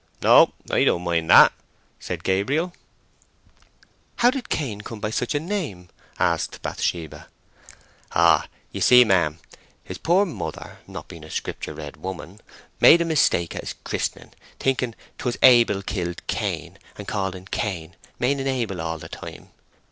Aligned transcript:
"No, 0.23 0.53
I 0.71 0.83
don't 0.83 1.03
mind 1.03 1.29
that," 1.29 1.53
said 1.99 2.23
Gabriel. 2.23 2.73
"How 4.15 4.31
did 4.31 4.49
Cain 4.49 4.81
come 4.81 4.99
by 4.99 5.11
such 5.11 5.35
a 5.35 5.39
name?" 5.39 5.89
asked 6.17 6.63
Bathsheba. 6.63 7.27
"Oh 8.15 8.41
you 8.71 8.81
see, 8.81 9.03
mem, 9.05 9.37
his 9.83 9.99
pore 9.99 10.25
mother, 10.25 10.79
not 10.87 11.07
being 11.07 11.23
a 11.23 11.29
Scripture 11.29 11.75
read 11.75 11.97
woman, 11.97 12.39
made 12.79 12.99
a 12.99 13.05
mistake 13.05 13.53
at 13.53 13.61
his 13.61 13.75
christening, 13.83 14.33
thinking 14.59 14.95
'twas 15.19 15.37
Abel 15.43 15.83
killed 15.83 16.25
Cain, 16.25 16.79
and 16.97 17.07
called 17.07 17.35
en 17.35 17.45
Cain, 17.51 17.95
meaning 18.17 18.47
Abel 18.47 18.81
all 18.81 18.97
the 18.97 19.07
time. 19.07 19.49